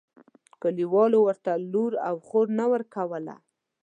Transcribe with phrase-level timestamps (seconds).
[0.61, 3.35] کلیوالو ورته لور او خور نه ورکوله.